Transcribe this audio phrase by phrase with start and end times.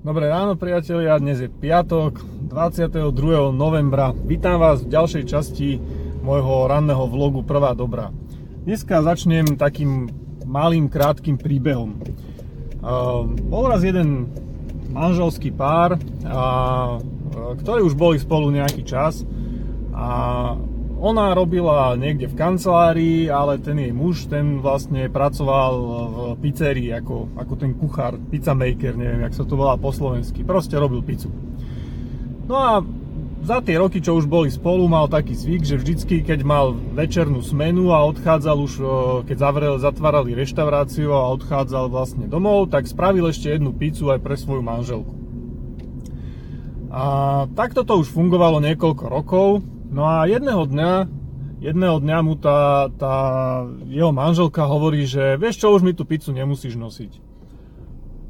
[0.00, 3.12] Dobré ráno priatelia, dnes je piatok 22.
[3.52, 4.16] novembra.
[4.16, 5.76] Vítam vás v ďalšej časti
[6.24, 8.08] môjho ranného vlogu Prvá dobrá.
[8.64, 10.08] Dneska začnem takým
[10.48, 12.00] malým krátkým príbehom.
[12.80, 14.32] Uh, bol raz jeden
[14.88, 16.96] manželský pár, a,
[17.60, 19.28] ktorí už boli spolu nejaký čas
[19.92, 20.56] a
[21.00, 27.32] ona robila niekde v kancelárii, ale ten jej muž, ten vlastne pracoval v pizzerii ako,
[27.40, 30.44] ako ten kuchár, pizza maker, neviem, jak sa to volá po slovensky.
[30.44, 31.32] Proste robil pizzu.
[32.44, 32.84] No a
[33.40, 37.40] za tie roky, čo už boli spolu, mal taký zvyk, že vždycky, keď mal večernú
[37.40, 38.72] smenu a odchádzal už,
[39.24, 44.36] keď zavrel, zatvárali reštauráciu a odchádzal vlastne domov, tak spravil ešte jednu pizzu aj pre
[44.36, 45.16] svoju manželku.
[46.92, 47.02] A
[47.56, 50.92] takto to už fungovalo niekoľko rokov, No a jedného dňa,
[51.58, 53.14] jedného dňa mu tá, tá
[53.90, 57.12] jeho manželka hovorí, že vieš čo, už mi tú pizzu nemusíš nosiť.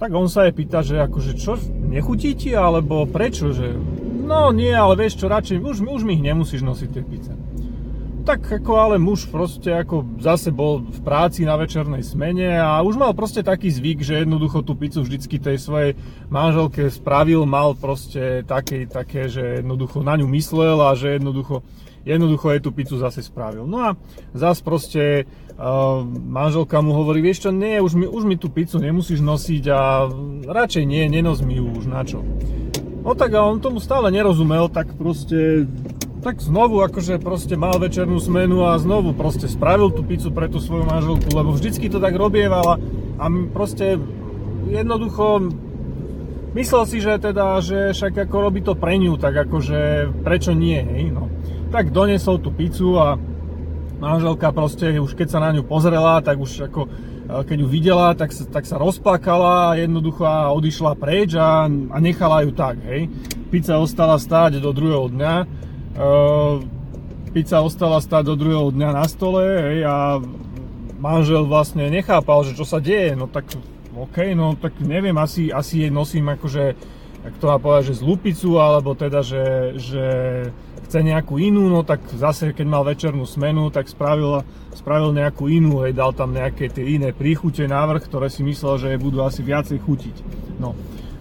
[0.01, 1.60] Tak on sa jej pýta, že akože čo,
[1.92, 3.77] nechutí ti, alebo prečo, že
[4.24, 7.37] no nie, ale vieš čo, radšej, už, už mi ich nemusíš nosiť tie pizze.
[8.21, 13.01] Tak ako ale muž proste ako zase bol v práci na večernej smene a už
[13.01, 15.90] mal proste taký zvyk, že jednoducho tú pizzu vždycky tej svojej
[16.29, 21.65] manželke spravil, mal proste také, také, že jednoducho na ňu myslel a že jednoducho,
[22.04, 23.65] jednoducho jej tú pizzu zase spravil.
[23.65, 23.88] No a
[24.37, 25.02] zase proste
[25.57, 29.65] uh, manželka mu hovorí, vieš čo, nie, už mi, už mi tú pizzu nemusíš nosiť
[29.73, 30.07] a
[30.45, 32.21] radšej nie, nenos mi ju už, na čo.
[33.01, 35.65] No tak a on tomu stále nerozumel, tak proste
[36.21, 40.60] tak znovu akože proste mal večernú smenu a znovu proste spravil tú pizzu pre tú
[40.60, 42.77] svoju manželku, lebo vždycky to tak robievala
[43.16, 43.96] a proste
[44.68, 45.49] jednoducho
[46.52, 50.77] myslel si, že teda, že však ako robí to pre ňu, tak akože prečo nie,
[50.77, 51.32] hej, no.
[51.73, 53.16] Tak donesol tú pizzu a
[53.96, 56.88] manželka proste už keď sa na ňu pozrela, tak už ako e,
[57.49, 62.45] keď ju videla, tak sa, tak sa rozplakala a jednoducho odišla preč a, a nechala
[62.45, 63.09] ju tak, hej.
[63.49, 65.34] Pizza ostala stáť do druhého dňa
[67.31, 70.19] pizza ostala stáť do druhého dňa na stole hej, a
[71.01, 73.49] manžel vlastne nechápal, že čo sa deje, no tak
[73.95, 76.65] OK, no tak neviem, asi, asi jej nosím akože,
[77.27, 80.05] ak to má povedať, že zlú pizzu, alebo teda, že, že
[80.87, 84.43] chce nejakú inú, no tak zase keď mal večernú smenu, tak spravil,
[84.75, 89.00] spravil nejakú inú, hej, dal tam nejaké tie iné príchute, návrh, ktoré si myslel, že
[89.03, 90.17] budú asi viacej chutiť.
[90.62, 90.75] No,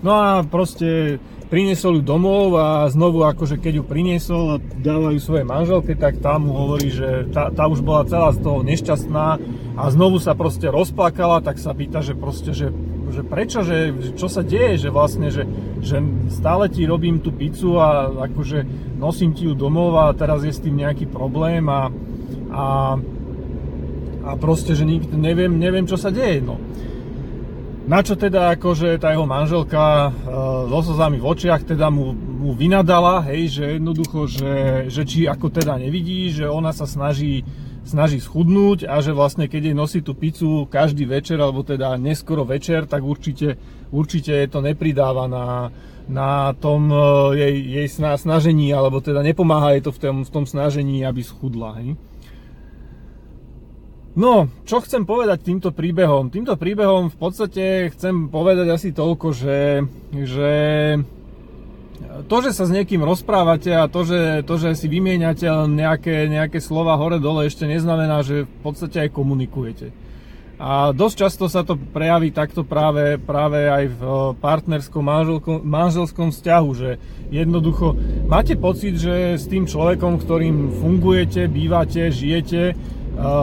[0.03, 5.45] no a proste priniesol ju domov a znovu akože keď ju priniesol a dávajú svojej
[5.49, 9.27] manželke, tak tá mu hovorí, že tá, tá už bola celá z toho nešťastná
[9.73, 12.69] a znovu sa proste rozplakala, tak sa pýta, že proste, že,
[13.09, 15.49] že prečo, že, čo sa deje, že vlastne, že,
[15.81, 15.97] že
[16.29, 20.61] stále ti robím tú pizzu a akože nosím ti ju domov a teraz je s
[20.61, 21.89] tým nejaký problém a,
[22.53, 22.65] a,
[24.21, 26.61] a proste, že nikto, neviem, neviem, čo sa deje, no.
[27.89, 30.09] Na čo teda akože tá jeho manželka e,
[30.69, 34.53] so slzami v očiach teda mu, mu vynadala, hej, že jednoducho, že,
[34.93, 37.41] že či ako teda nevidí, že ona sa snaží,
[37.81, 42.45] snaží schudnúť a že vlastne keď jej nosí tú pizzu každý večer, alebo teda neskoro
[42.45, 43.57] večer, tak určite,
[43.89, 45.73] určite to nepridáva na,
[46.05, 47.01] na tom e,
[47.41, 47.87] jej, jej
[48.21, 51.97] snažení, alebo teda nepomáha jej to v tom, v tom snažení, aby schudla, hej.
[54.19, 56.27] No, čo chcem povedať týmto príbehom?
[56.27, 60.53] Týmto príbehom v podstate chcem povedať asi toľko, že, že
[62.27, 66.59] to, že sa s niekým rozprávate a to, že, to, že si vymieňate nejaké, nejaké
[66.59, 69.95] slova hore-dole, ešte neznamená, že v podstate aj komunikujete.
[70.59, 74.01] A dosť často sa to prejaví takto práve, práve aj v
[74.43, 74.99] partnerskom
[75.63, 76.99] manželskom vzťahu, že
[77.31, 77.95] jednoducho
[78.27, 82.75] máte pocit, že s tým človekom, ktorým fungujete, bývate, žijete,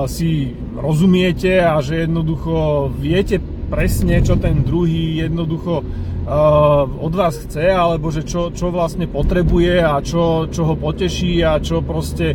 [0.08, 3.36] si rozumiete a že jednoducho viete
[3.68, 5.84] presne, čo ten druhý jednoducho
[7.02, 11.60] od vás chce, alebo že čo, čo vlastne potrebuje a čo, čo ho poteší a
[11.62, 12.34] čo proste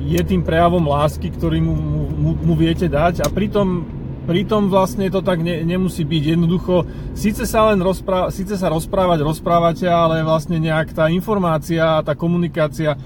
[0.00, 1.74] je tým prejavom lásky, ktorý mu,
[2.12, 3.84] mu, mu viete dať a pritom,
[4.26, 6.22] pritom vlastne to tak ne, nemusí byť.
[6.34, 6.84] Jednoducho,
[7.16, 12.96] síce sa len rozpráva, síce sa rozprávať, rozprávate, ale vlastne nejak tá informácia, tá komunikácia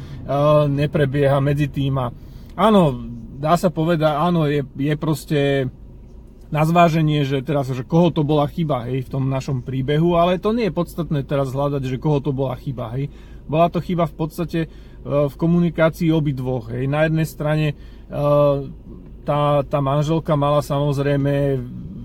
[0.71, 2.09] neprebieha medzi tým a
[2.55, 2.95] áno,
[3.39, 5.41] dá sa povedať, áno, je, je proste
[6.55, 10.39] na zváženie, že teraz, že koho to bola chyba, hej, v tom našom príbehu, ale
[10.39, 13.11] to nie je podstatné teraz hľadať, že koho to bola chyba, hej.
[13.51, 14.69] Bola to chyba v podstate e,
[15.05, 16.87] v komunikácii obidvoch, hej.
[16.87, 17.75] Na jednej strane e,
[19.27, 21.59] tá, tá manželka mala samozrejme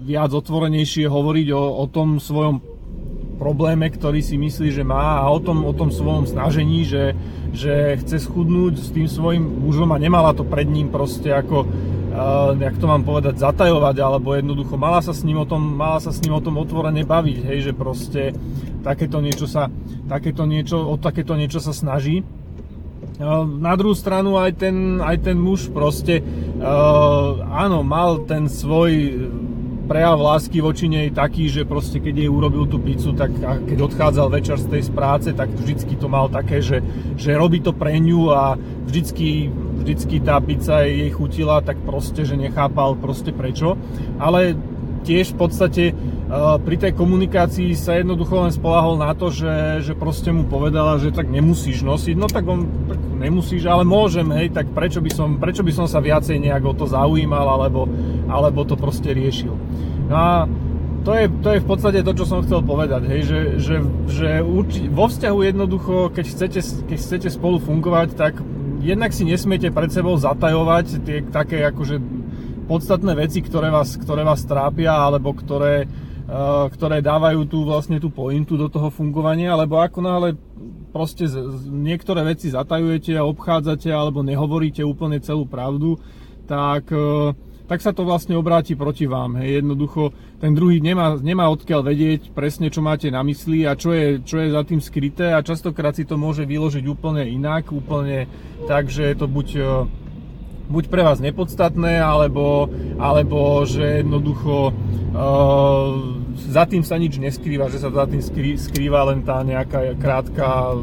[0.10, 2.63] viac otvorenejšie hovoriť o, o tom svojom
[3.39, 7.15] probléme, ktorý si myslí, že má a o tom, o tom svojom snažení, že,
[7.56, 12.51] že chce schudnúť s tým svojim mužom a nemala to pred ním proste ako uh,
[12.57, 16.12] jak to mám povedať, zatajovať, alebo jednoducho mala sa s ním o tom, mala sa
[16.12, 18.36] s ním o tom otvorene baviť, hej, že proste
[18.83, 19.71] takéto niečo sa,
[20.09, 22.25] takéto niečo, o takéto niečo sa snaží.
[23.19, 28.92] Uh, na druhú stranu aj ten, aj ten muž proste, uh, áno, mal ten svoj
[29.89, 33.89] prejav lásky voči nej taký, že proste keď jej urobil tú pizzu, tak a keď
[33.89, 36.86] odchádzal večer z tej práce, tak vždycky to mal také, že,
[37.18, 38.53] že robí to pre ňu a
[38.86, 39.50] vždycky,
[39.81, 43.74] vždycky tá pizza jej chutila, tak proste, že nechápal proste prečo.
[44.21, 44.53] Ale
[45.09, 45.83] tiež v podstate
[46.38, 51.10] pri tej komunikácii sa jednoducho len spolahol na to, že, že proste mu povedala, že
[51.10, 55.42] tak nemusíš nosiť, no tak on tak nemusíš, ale môžem, hej, tak prečo by som,
[55.42, 57.90] prečo by som sa viacej nejak o to zaujímal, alebo,
[58.30, 59.58] alebo to proste riešil.
[60.06, 60.46] No a
[61.02, 64.30] to je, to je v podstate to, čo som chcel povedať, hej, že, že, že
[64.46, 66.60] urči, vo vzťahu jednoducho, keď chcete,
[66.94, 68.38] keď chcete spolu fungovať, tak
[68.86, 71.98] jednak si nesmiete pred sebou zatajovať tie také akože
[72.70, 75.90] podstatné veci, ktoré vás, ktoré vás trápia, alebo ktoré,
[76.78, 80.30] ktoré dávajú tú vlastne tú pointu do toho fungovania, alebo ako náhle
[80.94, 81.26] proste
[81.70, 85.98] niektoré veci zatajujete a obchádzate, alebo nehovoríte úplne celú pravdu,
[86.46, 87.34] tak uh,
[87.70, 89.38] tak sa to vlastne obráti proti vám.
[89.38, 89.62] Hej.
[89.62, 90.10] Jednoducho
[90.42, 94.42] ten druhý nemá, nemá odkiaľ vedieť presne, čo máte na mysli a čo je, čo
[94.42, 98.26] je za tým skryté a častokrát si to môže vyložiť úplne inak, úplne
[98.66, 99.70] tak, že je to buď, e,
[100.66, 104.74] buď pre vás nepodstatné, alebo, alebo že jednoducho
[105.14, 108.24] uh, za tým sa nič neskrýva, že sa za tým
[108.56, 110.80] skrýva len tá nejaká krátka,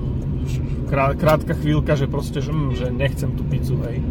[1.17, 4.05] krátka chvíľka, že proste, že, hm, že nechcem tú pizzu, hej.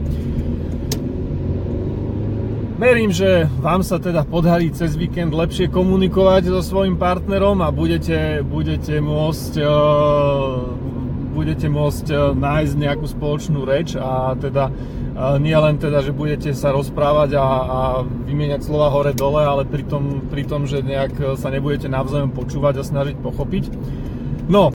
[2.75, 8.43] Verím, že vám sa teda podarí cez víkend lepšie komunikovať so svojím partnerom a budete,
[8.43, 10.75] budete môcť uh,
[11.31, 14.75] budete môcť uh, nájsť nejakú spoločnú reč a teda
[15.39, 20.27] nie len teda, že budete sa rozprávať a, a vymieňať slova hore-dole, ale pri tom,
[20.27, 23.63] pri tom, že nejak sa nebudete navzájom počúvať a snažiť pochopiť.
[24.45, 24.61] No,